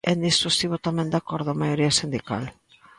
[0.09, 2.43] E nisto estivo tamén de acordo a maioría sindical.